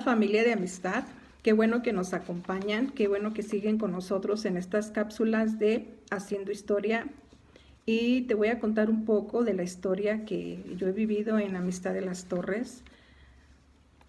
Familia 0.00 0.44
de 0.44 0.52
amistad, 0.52 1.04
qué 1.42 1.52
bueno 1.52 1.82
que 1.82 1.92
nos 1.92 2.14
acompañan, 2.14 2.90
qué 2.90 3.08
bueno 3.08 3.34
que 3.34 3.42
siguen 3.42 3.78
con 3.78 3.92
nosotros 3.92 4.44
en 4.44 4.56
estas 4.56 4.90
cápsulas 4.90 5.58
de 5.58 5.88
Haciendo 6.10 6.52
Historia. 6.52 7.06
Y 7.84 8.22
te 8.22 8.34
voy 8.34 8.48
a 8.48 8.60
contar 8.60 8.90
un 8.90 9.04
poco 9.04 9.44
de 9.44 9.54
la 9.54 9.62
historia 9.62 10.24
que 10.24 10.62
yo 10.76 10.88
he 10.88 10.92
vivido 10.92 11.38
en 11.38 11.56
Amistad 11.56 11.94
de 11.94 12.02
las 12.02 12.26
Torres. 12.26 12.84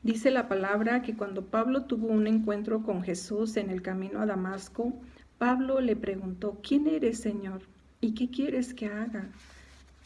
Dice 0.03 0.31
la 0.31 0.47
palabra 0.47 1.01
que 1.01 1.15
cuando 1.15 1.45
Pablo 1.45 1.83
tuvo 1.83 2.07
un 2.07 2.27
encuentro 2.27 2.83
con 2.83 3.03
Jesús 3.03 3.57
en 3.57 3.69
el 3.69 3.81
camino 3.81 4.21
a 4.21 4.25
Damasco, 4.25 4.93
Pablo 5.37 5.81
le 5.81 5.95
preguntó, 5.95 6.59
¿quién 6.61 6.87
eres, 6.87 7.19
Señor? 7.19 7.61
¿Y 8.01 8.13
qué 8.13 8.29
quieres 8.29 8.73
que 8.73 8.87
haga? 8.87 9.29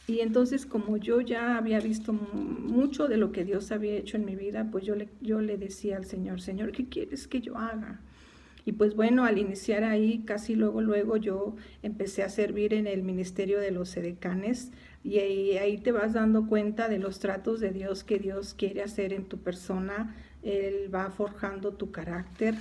Y 0.08 0.20
entonces 0.20 0.66
como 0.66 0.98
yo 0.98 1.22
ya 1.22 1.58
había 1.58 1.80
visto 1.80 2.12
mucho 2.12 3.08
de 3.08 3.18
lo 3.18 3.32
que 3.32 3.46
Dios 3.46 3.72
había 3.72 3.94
hecho 3.94 4.18
en 4.18 4.26
mi 4.26 4.36
vida, 4.36 4.68
pues 4.70 4.86
yo 4.86 4.96
le, 4.96 5.08
yo 5.22 5.40
le 5.40 5.58
decía 5.58 5.96
al 5.98 6.06
Señor, 6.06 6.42
Señor, 6.42 6.72
¿qué 6.72 6.90
quieres 6.90 7.28
que 7.28 7.40
yo 7.40 7.58
haga? 7.58 8.02
Y 8.66 8.74
pues 8.74 8.96
bueno, 8.96 9.26
al 9.26 9.38
iniciar 9.38 9.84
ahí, 9.84 10.24
casi 10.26 10.56
luego, 10.56 10.82
luego 10.82 11.18
yo 11.18 11.56
empecé 11.82 12.24
a 12.24 12.30
servir 12.30 12.74
en 12.74 12.88
el 12.88 13.04
ministerio 13.04 13.60
de 13.60 13.72
los 13.72 13.96
edecanes 13.98 14.72
y 15.04 15.20
ahí, 15.20 15.58
ahí, 15.58 15.78
te 15.78 15.92
vas 15.92 16.14
dando 16.14 16.48
cuenta 16.48 16.88
de 16.88 16.98
los 16.98 17.20
tratos 17.20 17.60
de 17.60 17.72
Dios 17.72 18.06
que 18.06 18.20
Dios 18.20 18.54
quiere 18.54 18.82
hacer 18.82 19.12
en 19.12 19.26
tu 19.26 19.38
persona. 19.38 20.16
Él 20.44 20.94
va 20.94 21.10
forjando 21.12 21.74
tu 21.74 21.92
carácter. 21.92 22.56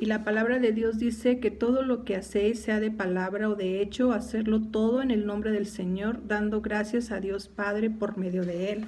Y 0.00 0.06
la 0.06 0.24
palabra 0.24 0.58
de 0.58 0.72
Dios 0.72 0.98
dice 0.98 1.40
que 1.40 1.50
todo 1.50 1.82
lo 1.82 2.06
que 2.06 2.16
hacéis, 2.16 2.60
sea 2.60 2.80
de 2.80 2.90
palabra 2.90 3.50
o 3.50 3.54
de 3.54 3.82
hecho, 3.82 4.12
hacerlo 4.12 4.62
todo 4.62 5.02
en 5.02 5.10
el 5.10 5.26
nombre 5.26 5.50
del 5.50 5.66
Señor, 5.66 6.26
dando 6.26 6.62
gracias 6.62 7.10
a 7.10 7.20
Dios 7.20 7.48
Padre 7.48 7.90
por 7.90 8.16
medio 8.16 8.46
de 8.46 8.72
Él. 8.72 8.86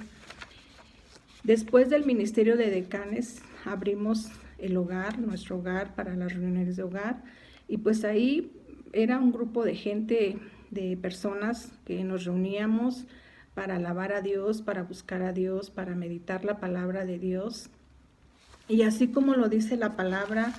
Después 1.43 1.91
del 1.91 2.03
ministerio 2.03 2.57
de 2.57 2.71
decanes, 2.71 3.43
abrimos 3.63 4.31
el 4.57 4.75
hogar, 4.75 5.19
nuestro 5.19 5.57
hogar 5.57 5.93
para 5.93 6.15
las 6.15 6.33
reuniones 6.33 6.77
de 6.77 6.81
hogar. 6.81 7.21
Y 7.67 7.77
pues 7.77 8.03
ahí 8.05 8.51
era 8.91 9.19
un 9.19 9.31
grupo 9.31 9.63
de 9.63 9.75
gente, 9.75 10.39
de 10.71 10.97
personas 10.97 11.73
que 11.85 12.03
nos 12.03 12.25
reuníamos 12.25 13.05
para 13.53 13.75
alabar 13.75 14.13
a 14.13 14.21
Dios, 14.21 14.63
para 14.63 14.81
buscar 14.81 15.21
a 15.21 15.31
Dios, 15.31 15.69
para 15.69 15.93
meditar 15.93 16.43
la 16.43 16.59
palabra 16.59 17.05
de 17.05 17.19
Dios. 17.19 17.69
Y 18.67 18.81
así 18.81 19.09
como 19.09 19.35
lo 19.35 19.47
dice 19.47 19.77
la 19.77 19.95
palabra, 19.95 20.55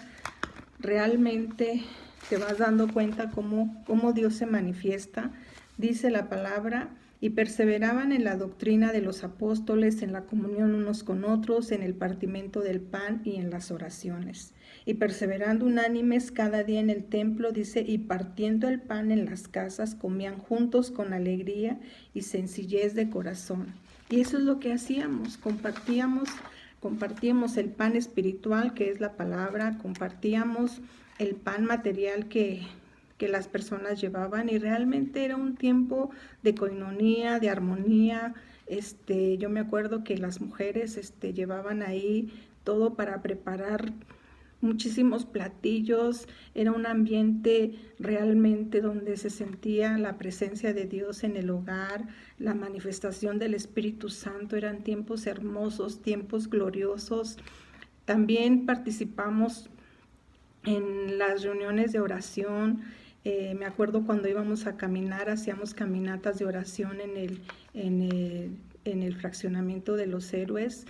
realmente 0.85 1.83
te 2.29 2.37
vas 2.37 2.59
dando 2.59 2.93
cuenta 2.93 3.31
cómo, 3.31 3.83
cómo 3.87 4.13
Dios 4.13 4.35
se 4.35 4.47
manifiesta. 4.47 5.33
Dice 5.77 6.11
la 6.11 6.29
palabra, 6.29 6.91
y 7.25 7.31
perseveraban 7.31 8.13
en 8.13 8.23
la 8.23 8.37
doctrina 8.37 8.93
de 8.93 9.01
los 9.01 9.25
apóstoles, 9.25 10.03
en 10.03 10.13
la 10.13 10.27
comunión 10.27 10.75
unos 10.75 11.03
con 11.03 11.25
otros, 11.25 11.73
en 11.73 11.83
el 11.83 11.95
partimiento 11.95 12.61
del 12.61 12.83
pan 12.83 13.23
y 13.25 13.37
en 13.37 13.49
las 13.49 13.71
oraciones. 13.71 14.53
Y 14.85 14.95
perseverando 14.95 15.65
unánimes 15.65 16.31
cada 16.31 16.65
día 16.65 16.81
en 16.81 16.91
el 16.91 17.05
templo, 17.05 17.51
dice, 17.51 17.81
y 17.81 17.97
partiendo 17.97 18.69
el 18.69 18.79
pan 18.79 19.11
en 19.11 19.25
las 19.25 19.49
casas, 19.49 19.95
comían 19.95 20.37
juntos 20.37 20.91
con 20.91 21.15
alegría 21.15 21.81
y 22.13 22.21
sencillez 22.21 22.95
de 22.95 23.09
corazón. 23.09 23.69
Y 24.11 24.21
eso 24.21 24.37
es 24.37 24.45
lo 24.45 24.61
que 24.61 24.75
hacíamos, 24.75 25.39
compartíamos 25.39 26.29
compartíamos 26.85 27.57
el 27.57 27.71
pan 27.71 27.97
espiritual, 27.97 28.75
que 28.75 28.91
es 28.91 29.01
la 29.01 29.15
palabra, 29.15 29.79
compartíamos 29.81 30.83
el 31.19 31.35
pan 31.35 31.65
material 31.65 32.29
que, 32.29 32.61
que 33.17 33.27
las 33.27 33.49
personas 33.49 34.03
llevaban 34.03 34.51
y 34.51 34.59
realmente 34.59 35.25
era 35.25 35.35
un 35.35 35.57
tiempo 35.57 36.11
de 36.43 36.55
coinonía, 36.55 37.39
de 37.41 37.49
armonía. 37.49 38.35
Este, 38.67 39.39
yo 39.39 39.49
me 39.49 39.61
acuerdo 39.61 40.05
que 40.05 40.19
las 40.19 40.43
mujeres 40.43 40.99
este, 40.99 41.33
llevaban 41.33 41.83
ahí 41.83 42.31
todo 42.65 42.93
para 42.93 43.23
preparar 43.23 43.95
muchísimos 44.65 45.27
platillos, 45.27 46.27
era 46.55 46.73
un 46.73 46.87
ambiente 46.87 47.75
realmente 47.99 48.81
donde 48.81 49.17
se 49.17 49.31
sentía 49.31 49.97
la 49.99 50.19
presencia 50.19 50.73
de 50.73 50.87
Dios 50.87 51.23
en 51.23 51.37
el 51.37 51.51
hogar, 51.51 52.09
la 52.39 52.55
manifestación 52.55 53.39
del 53.39 53.55
Espíritu 53.55 54.09
Santo, 54.09 54.57
eran 54.57 54.83
tiempos 54.83 55.27
hermosos, 55.27 56.03
tiempos 56.03 56.51
gloriosos. 56.51 57.37
También 58.05 58.67
participamos 58.67 59.71
en 60.65 61.19
las 61.19 61.43
reuniones 61.43 61.93
de 61.93 62.01
oración. 62.01 62.83
Eh, 63.25 63.55
me 63.59 63.67
acuerdo 63.67 64.05
cuando 64.05 64.29
íbamos 64.29 64.67
a 64.67 64.77
caminar, 64.77 65.31
hacíamos 65.31 65.75
caminatas 65.75 66.39
de 66.39 66.47
oración 66.47 67.01
en 67.01 67.17
el, 67.17 67.41
en 67.75 68.03
el, 68.03 68.57
en 68.85 69.03
el 69.03 69.15
fraccionamiento 69.15 69.97
de 69.97 70.07
los 70.07 70.33
héroes 70.35 70.87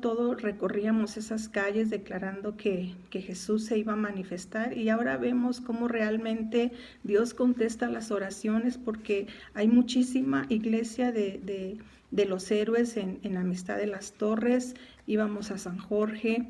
todo 0.00 0.34
recorríamos 0.34 1.16
esas 1.16 1.48
calles 1.48 1.88
declarando 1.88 2.56
que, 2.56 2.96
Jesús 3.12 3.66
se 3.66 3.78
iba 3.78 3.92
a 3.92 3.96
manifestar 3.96 4.76
y 4.76 4.88
ahora 4.88 5.16
vemos 5.18 5.60
cómo 5.60 5.86
realmente 5.86 6.72
Dios 7.04 7.32
contesta 7.32 7.88
las 7.88 8.10
oraciones 8.10 8.76
porque 8.76 9.28
hay 9.54 9.68
muchísima 9.68 10.46
iglesia 10.48 11.12
de, 11.12 11.78
los 12.10 12.50
héroes 12.50 12.96
en, 12.96 13.36
Amistad 13.36 13.76
de 13.76 13.86
las 13.86 14.14
Torres, 14.14 14.74
íbamos 15.06 15.52
a 15.52 15.58
San 15.58 15.78
Jorge. 15.78 16.48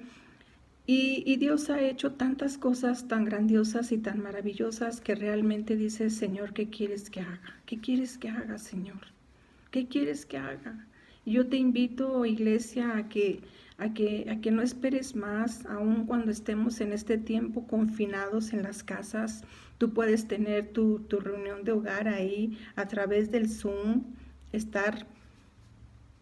Y, 0.87 1.23
y, 1.27 1.37
Dios 1.37 1.69
ha 1.69 1.81
hecho 1.81 2.15
tantas 2.15 2.57
cosas 2.57 3.07
tan 3.09 3.25
grandiosas 3.25 3.93
y 3.93 3.99
tan 3.99 4.21
maravillosas 4.23 5.01
que 5.01 5.15
realmente 5.15 5.77
dice, 5.77 6.11
Señor, 6.11 6.55
¿qué 6.55 6.71
quieres 6.71 7.11
que 7.11 7.21
haga? 7.21 7.61
¿Qué 7.67 7.79
quieres 7.79 8.19
que 8.19 8.31
haga, 8.31 8.59
Señor? 8.59 9.01
¿Qué 9.71 9.87
quieres 9.87 10.27
que 10.27 10.39
haga? 10.39 10.87
Yo 11.25 11.47
te 11.47 11.57
invito, 11.57 12.25
iglesia, 12.27 12.97
a 12.97 13.09
que, 13.09 13.41
a 13.79 13.95
que, 13.95 14.27
a 14.29 14.41
que 14.41 14.51
no 14.51 14.61
esperes 14.63 15.15
más, 15.15 15.65
aun 15.67 16.07
cuando 16.07 16.33
estemos 16.33 16.81
en 16.81 16.93
este 16.93 17.17
tiempo 17.17 17.67
confinados 17.69 18.53
en 18.53 18.63
las 18.65 18.83
casas. 18.83 19.45
Tú 19.79 19.93
puedes 19.93 20.27
tener 20.27 20.73
tu, 20.73 21.01
tu 21.01 21.21
reunión 21.21 21.63
de 21.65 21.73
hogar 21.73 22.09
ahí 22.09 22.59
a 22.75 22.89
través 22.89 23.31
del 23.31 23.49
Zoom, 23.49 24.03
estar, 24.53 25.07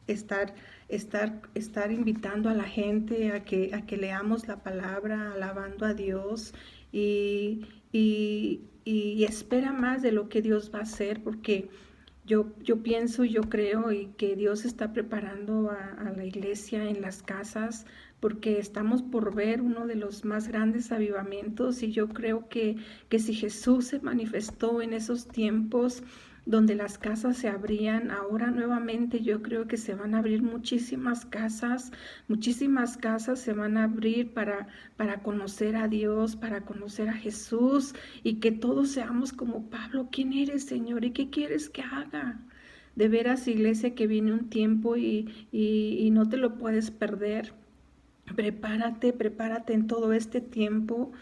estar, 0.07 0.55
estar, 0.89 1.41
estar 1.55 1.93
invitando 1.93 2.51
a 2.51 2.55
la 2.55 2.65
gente 2.65 3.33
a 3.33 3.43
que, 3.43 3.75
a 3.75 3.87
que 3.87 3.97
leamos 3.97 4.49
la 4.49 4.63
palabra, 4.63 5.33
alabando 5.33 5.87
a 5.87 5.95
Dios 5.95 6.53
y, 6.93 7.67
y, 7.91 8.61
y 8.85 9.25
espera 9.25 9.73
más 9.73 10.03
de 10.03 10.13
lo 10.13 10.29
que 10.29 10.43
Dios 10.43 10.71
va 10.75 10.81
a 10.81 10.83
hacer, 10.83 11.23
porque 11.23 11.71
yo, 12.25 12.47
yo 12.63 12.83
pienso 12.83 13.25
y 13.25 13.31
yo 13.31 13.43
creo 13.43 13.93
y 13.93 14.07
que 14.17 14.37
Dios 14.37 14.65
está 14.65 14.93
preparando 14.93 15.71
a, 15.71 16.13
la 16.17 16.25
iglesia 16.25 16.89
en 16.89 17.01
las 17.01 17.23
casas 17.23 17.87
porque 18.21 18.59
estamos 18.59 19.03
por 19.03 19.35
ver 19.35 19.63
uno 19.63 19.87
de 19.87 19.95
los 19.95 20.25
más 20.25 20.49
grandes 20.49 20.93
avivamientos 20.93 21.83
y 21.83 21.93
yo 21.93 22.09
creo 22.09 22.49
que, 22.49 22.77
que 23.09 23.19
si 23.19 23.35
Jesús 23.35 23.87
se 23.87 24.01
manifestó 24.01 24.83
en 24.83 24.93
esos 24.93 25.27
tiempos, 25.27 26.03
donde 26.51 26.75
las 26.75 26.99
casas 26.99 27.37
se 27.37 27.49
abrían. 27.49 28.11
Ahora 28.11 28.51
nuevamente 28.51 29.21
yo 29.23 29.41
creo 29.41 29.69
que 29.69 29.77
se 29.77 29.95
van 29.95 30.15
a 30.15 30.19
abrir 30.19 30.43
muchísimas 30.43 31.25
casas, 31.25 31.93
muchísimas 32.27 32.97
casas 32.97 33.39
se 33.41 33.53
van 33.53 33.77
a 33.77 33.85
abrir 33.85 34.35
para, 34.35 34.67
para 34.97 35.23
conocer 35.23 35.77
a 35.77 35.87
Dios, 35.87 36.35
para 36.35 36.63
conocer 36.63 37.09
a 37.09 37.15
Jesús 37.15 37.95
y 38.25 38.41
que 38.41 38.51
todos 38.51 38.91
seamos 38.91 39.33
como 39.33 39.71
Pablo. 39.71 40.09
¿Quién 40.11 40.33
eres, 40.33 40.65
Señor? 40.65 41.05
¿Y 41.05 41.13
qué 41.13 41.31
quieres 41.31 41.71
que 41.71 41.83
haga? 41.83 42.41
De 42.97 43.09
veras, 43.09 43.47
iglesia, 43.47 43.95
que 43.95 44.09
viene 44.09 44.33
un 44.33 44.51
tiempo 44.51 44.97
y, 44.97 45.29
y, 45.53 45.99
y 46.01 46.11
no 46.11 46.29
te 46.29 46.37
lo 46.37 46.59
puedes 46.59 46.91
perder. 46.91 47.55
Prepárate, 48.35 49.13
prepárate 49.13 49.73
en 49.73 49.87
todo 49.87 50.13
este 50.13 50.41
tiempo. 50.41 51.13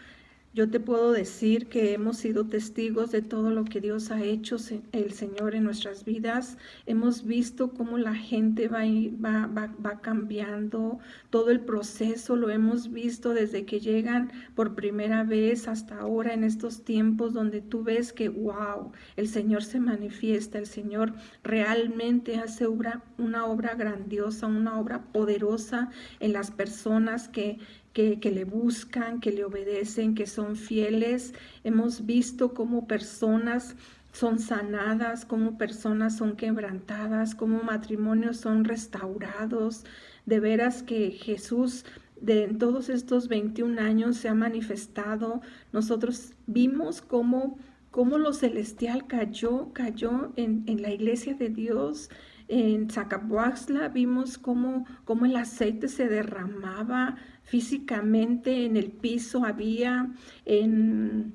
Yo 0.51 0.67
te 0.67 0.79
puedo 0.79 1.11
decir 1.11 1.67
que 1.67 1.93
hemos 1.93 2.17
sido 2.17 2.47
testigos 2.47 3.11
de 3.11 3.21
todo 3.21 3.51
lo 3.51 3.65
que 3.65 3.81
Dios 3.81 4.09
ha 4.09 4.23
hecho 4.23 4.57
el 4.93 5.13
Señor 5.13 5.53
en 5.53 5.63
nuestras 5.63 6.05
vidas. 6.05 6.57
Hemos 6.87 7.23
visto 7.23 7.69
cómo 7.69 7.99
la 7.99 8.15
gente 8.15 8.67
va, 8.67 8.79
va, 8.83 9.71
va, 9.85 10.01
cambiando, 10.01 10.97
todo 11.29 11.51
el 11.51 11.59
proceso 11.59 12.35
lo 12.35 12.49
hemos 12.49 12.91
visto 12.91 13.35
desde 13.35 13.65
que 13.65 13.79
llegan 13.79 14.31
por 14.55 14.73
primera 14.73 15.23
vez 15.23 15.67
hasta 15.67 15.99
ahora 15.99 16.33
en 16.33 16.43
estos 16.43 16.83
tiempos 16.83 17.33
donde 17.33 17.61
tú 17.61 17.83
ves 17.83 18.11
que, 18.11 18.29
wow, 18.29 18.91
el 19.17 19.27
Señor 19.27 19.63
se 19.63 19.79
manifiesta, 19.79 20.57
el 20.57 20.65
Señor 20.65 21.13
realmente 21.43 22.37
hace 22.37 22.65
obra, 22.65 23.03
una 23.19 23.45
obra 23.45 23.75
grandiosa, 23.75 24.47
una 24.47 24.79
obra 24.79 25.03
poderosa 25.11 25.91
en 26.19 26.33
las 26.33 26.49
personas 26.49 27.29
que 27.29 27.59
que, 27.93 28.31
le 28.31 28.45
buscan, 28.45 29.19
que 29.19 29.31
le 29.31 29.43
obedecen, 29.43 30.15
que 30.15 30.25
son 30.25 30.38
fieles. 30.55 31.33
Hemos 31.63 32.05
visto 32.05 32.53
cómo 32.53 32.87
personas 32.87 33.75
son 34.11 34.39
sanadas, 34.39 35.25
cómo 35.25 35.57
personas 35.57 36.17
son 36.17 36.35
quebrantadas, 36.35 37.35
cómo 37.35 37.63
matrimonios 37.63 38.37
son 38.37 38.65
restaurados. 38.65 39.85
De 40.25 40.39
veras 40.39 40.83
que 40.83 41.11
Jesús 41.11 41.85
de 42.21 42.43
en 42.43 42.57
todos 42.57 42.89
estos 42.89 43.27
21 43.27 43.79
años 43.81 44.17
se 44.17 44.29
ha 44.29 44.33
manifestado. 44.33 45.41
Nosotros 45.71 46.33
vimos 46.47 47.01
cómo, 47.01 47.57
cómo 47.91 48.17
lo 48.17 48.33
celestial 48.33 49.07
cayó, 49.07 49.71
cayó 49.73 50.31
en, 50.35 50.63
en 50.67 50.81
la 50.81 50.91
iglesia 50.91 51.33
de 51.33 51.49
Dios 51.49 52.09
en 52.49 52.89
Zacapuaxla 52.89 53.89
vimos 53.89 54.37
cómo, 54.39 54.85
cómo 55.05 55.25
el 55.25 55.35
aceite 55.35 55.87
se 55.87 56.07
derramaba 56.07 57.15
físicamente 57.43 58.65
en 58.65 58.75
el 58.75 58.91
piso, 58.91 59.45
había 59.45 60.11
en 60.45 61.33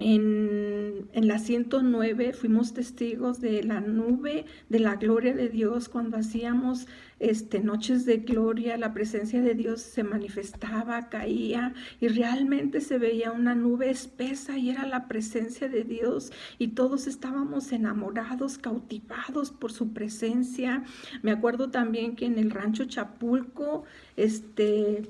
en, 0.00 1.08
la 1.12 1.38
109 1.38 2.32
fuimos 2.32 2.72
testigos 2.72 3.40
de 3.40 3.62
la 3.62 3.80
nube 3.80 4.46
de 4.70 4.80
la 4.80 4.96
gloria 4.96 5.34
de 5.34 5.50
Dios 5.50 5.90
cuando 5.90 6.16
hacíamos 6.16 6.86
este, 7.18 7.60
noches 7.60 8.06
de 8.06 8.16
gloria, 8.16 8.78
la 8.78 8.94
presencia 8.94 9.42
de 9.42 9.54
Dios 9.54 9.82
se 9.82 10.02
manifestaba, 10.02 11.10
caía 11.10 11.74
y 12.00 12.08
realmente 12.08 12.80
se 12.80 12.96
veía 12.96 13.30
una 13.30 13.54
nube 13.54 13.90
espesa 13.90 14.56
y 14.56 14.70
era 14.70 14.86
la 14.86 15.06
presencia 15.06 15.68
de 15.68 15.84
Dios 15.84 16.32
y 16.58 16.68
todos 16.68 17.06
estábamos 17.06 17.70
enamorados, 17.70 18.56
cautivados 18.56 19.50
por 19.50 19.70
su 19.70 19.92
presencia. 19.92 20.82
Me 21.22 21.30
acuerdo 21.30 21.70
también 21.70 22.16
que 22.16 22.24
en 22.24 22.38
el 22.38 22.50
rancho 22.50 22.86
Chapulco 22.86 23.84
este, 24.16 25.02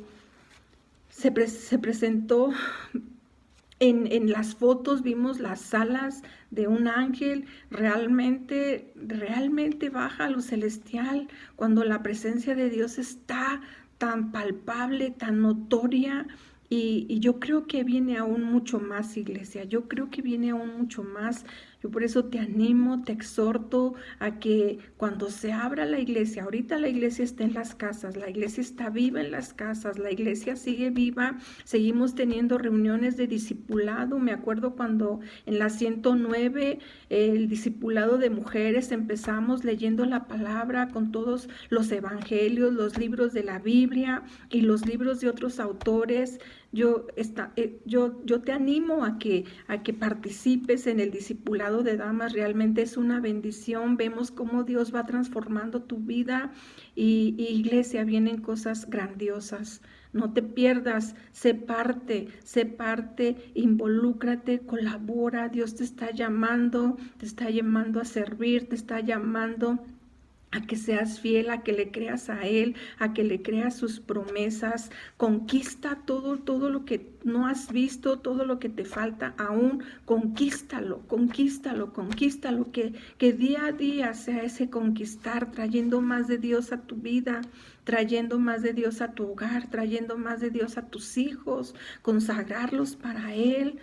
se, 1.11 1.47
se 1.47 1.79
presentó 1.79 2.53
en, 3.81 4.31
las 4.31 4.55
fotos 4.55 5.03
vimos 5.03 5.41
las 5.41 5.73
alas 5.73 6.23
de 6.51 6.69
un 6.69 6.87
ángel, 6.87 7.47
realmente, 7.71 8.93
realmente 8.95 9.89
baja 9.89 10.29
lo 10.29 10.43
celestial, 10.43 11.29
cuando 11.57 11.83
la 11.85 12.03
presencia 12.03 12.55
de 12.55 12.69
Dios 12.69 12.99
está 12.99 13.63
tan 13.97 14.33
palpable, 14.33 15.11
tan 15.11 15.41
notoria, 15.41 16.27
y, 16.73 17.19
yo 17.19 17.41
creo 17.41 17.67
que 17.67 17.83
viene 17.83 18.17
aún 18.17 18.45
mucho 18.45 18.79
más, 18.79 19.17
iglesia. 19.17 19.65
Yo 19.65 19.89
creo 19.89 20.09
que 20.09 20.23
viene 20.23 20.51
aún 20.51 20.79
mucho 20.79 21.03
más. 21.03 21.45
Yo 21.83 21.91
por 21.91 22.05
eso 22.05 22.27
te 22.27 22.39
animo, 22.39 23.03
te 23.03 23.13
exhorto 23.13 23.95
a 24.19 24.39
que 24.39 24.79
cuando 24.97 25.31
se 25.31 25.51
abra 25.53 25.87
la 25.87 25.99
iglesia, 25.99 26.45
ahorita 26.45 26.79
la 26.79 26.89
iglesia 26.89 27.25
está 27.25 27.43
en 27.43 27.55
las 27.55 27.75
casas, 27.75 28.17
la 28.17 28.29
iglesia 28.29 28.61
está 28.61 28.91
viva 28.91 29.21
en 29.21 29.31
las 29.31 29.55
casas, 29.55 29.99
la 29.99 30.13
iglesia 30.13 30.57
sigue 30.57 30.91
viva, 30.91 31.39
seguimos 31.65 32.15
teniendo 32.15 32.59
reuniones 32.59 33.17
de 33.17 33.27
discipulado. 33.27 34.19
Me 34.19 34.33
acuerdo 34.33 34.77
cuando 34.77 35.21
en 35.47 35.59
la 35.59 35.71
109 35.71 36.79
el 37.09 37.49
discipulado 37.49 38.19
de 38.19 38.31
mujeres 38.31 38.93
empezamos 38.93 39.65
leyendo 39.65 40.05
la 40.05 40.29
palabra 40.29 40.89
con 40.89 41.11
todos 41.11 41.49
los 41.71 41.91
evangelios, 41.91 42.75
los 42.75 42.97
libros 42.99 43.33
de 43.33 43.43
la 43.43 43.59
Biblia 43.59 44.23
y 44.51 44.61
los 44.61 44.87
libros 44.87 45.21
de 45.21 45.31
otros 45.31 45.59
autores. 45.59 46.39
Yo, 46.73 47.07
está, 47.17 47.53
eh, 47.57 47.81
yo, 47.85 48.25
yo 48.25 48.43
te 48.43 48.53
animo 48.53 49.05
a 49.05 49.19
que, 49.19 49.45
a 49.67 49.83
que 49.83 49.93
participes 49.93 50.87
en 50.87 51.01
el 51.01 51.11
discipulado 51.11 51.83
de 51.83 51.97
damas. 51.97 52.33
Realmente 52.33 52.83
es 52.83 52.97
una 52.97 53.21
bendición. 53.21 53.97
Vemos 53.97 54.31
cómo 54.31 54.63
Dios 54.63 54.95
va 54.95 55.05
transformando 55.05 55.83
tu 55.83 55.99
vida 55.99 56.53
y, 56.95 57.35
iglesia, 57.39 58.05
vienen 58.05 58.41
cosas 58.41 58.89
grandiosas. 58.89 59.83
No 60.13 60.33
te 60.33 60.43
pierdas, 60.43 61.17
sé 61.33 61.55
parte, 61.55 62.29
sé 62.45 62.67
parte, 62.67 63.37
involúcrate, 63.55 64.61
colabora. 64.61 65.49
Dios 65.49 65.75
te 65.75 65.85
está 65.85 66.13
llamando, 66.13 66.97
te 67.19 67.27
está 67.27 67.51
llamando 67.51 68.01
a 68.01 68.05
servir, 68.05 68.69
te 68.69 68.77
está 68.77 69.01
llamando 69.01 69.81
a 70.53 70.63
que 70.63 70.77
seas 70.77 71.21
fiel, 71.21 71.51
a 71.51 71.63
que 71.63 71.73
le 71.73 71.91
creas 71.91 72.29
a 72.29 72.47
Él, 72.47 72.75
a 72.99 73.13
que 73.13 73.23
le 73.23 73.41
creas 73.43 73.77
sus 73.77 74.01
promesas. 74.01 74.91
Conquista 75.17 75.99
todo, 76.05 76.39
todo 76.39 76.71
lo 76.71 76.85
que 76.85 77.07
no 77.25 77.47
has 77.47 77.73
visto, 77.73 78.19
todo 78.19 78.45
lo 78.45 78.59
que 78.59 78.69
te 78.69 78.85
falta 78.85 79.35
aún. 79.39 79.85
Conquístalo, 80.05 81.01
conquístalo, 81.07 81.93
conquístalo. 81.93 82.73
Que, 82.73 82.95
que 83.19 83.33
día 83.33 83.67
a 83.67 83.73
día 83.73 84.15
sea 84.15 84.43
ese 84.43 84.71
conquistar, 84.71 85.53
trayendo 85.53 86.01
más 86.01 86.27
de 86.27 86.39
Dios 86.39 86.73
a 86.73 86.83
tu 86.83 86.97
vida, 86.97 87.43
trayendo 87.85 88.39
más 88.39 88.63
de 88.63 88.73
Dios 88.73 89.01
a 89.01 89.13
tu 89.13 89.31
hogar, 89.31 89.71
trayendo 89.71 90.19
más 90.19 90.41
de 90.41 90.51
Dios 90.51 90.79
a 90.79 90.87
tus 90.89 91.17
hijos, 91.17 91.75
consagrarlos 92.03 92.97
para 92.97 93.35
Él. 93.35 93.79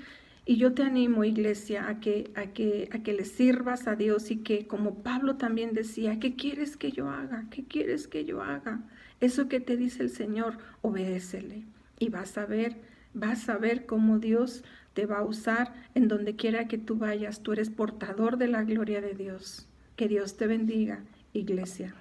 Y 0.49 0.55
yo 0.55 0.73
te 0.73 0.81
animo, 0.81 1.25
iglesia, 1.25 1.89
a 1.89 1.99
que, 1.99 2.31
a 2.33 2.53
que, 2.53 2.88
a 2.94 2.99
que 2.99 3.11
le 3.11 3.25
sirvas 3.25 3.85
a 3.85 3.97
Dios 3.97 4.31
y 4.31 4.38
que, 4.38 4.65
como 4.65 5.03
Pablo 5.03 5.35
también 5.35 5.73
decía, 5.73 6.19
¿qué 6.21 6.38
quieres 6.38 6.77
que 6.77 6.94
yo 6.94 7.09
haga? 7.09 7.47
¿Qué 7.51 7.65
quieres 7.65 8.07
que 8.07 8.23
yo 8.23 8.41
haga? 8.41 8.79
Eso 9.19 9.49
que 9.49 9.59
te 9.59 9.75
dice 9.75 10.03
el 10.03 10.09
Señor, 10.09 10.57
obedécele. 10.81 11.65
Y 11.99 12.07
vas 12.07 12.38
a 12.38 12.45
ver, 12.45 12.77
vas 13.13 13.49
a 13.49 13.57
ver 13.57 13.85
cómo 13.85 14.19
Dios 14.19 14.63
te 14.94 15.05
va 15.05 15.17
a 15.17 15.25
usar 15.25 15.73
en 15.95 16.07
donde 16.07 16.38
quiera 16.38 16.69
que 16.69 16.77
tú 16.77 16.95
vayas. 16.95 17.44
Tú 17.44 17.51
eres 17.51 17.69
portador 17.69 18.38
de 18.38 18.47
la 18.47 18.63
gloria 18.63 19.01
de 19.01 19.15
Dios. 19.15 19.67
Que 19.97 20.07
Dios 20.07 20.38
te 20.38 20.47
bendiga, 20.47 21.03
iglesia. 21.33 21.94